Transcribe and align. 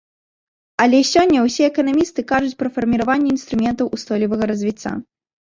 Але 0.85 1.01
сёння 1.09 1.43
ўсе 1.49 1.63
эканамісты 1.71 2.25
кажуць 2.31 2.57
пра 2.63 2.69
фарміраванне 2.79 3.29
інструментаў 3.35 3.93
устойлівага 3.99 4.43
развіцца. 4.55 4.89